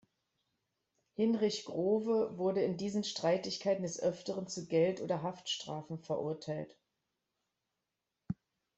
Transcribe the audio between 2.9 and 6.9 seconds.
Streitigkeiten des Öfteren zu Geld- oder Haftstrafen verurteilt.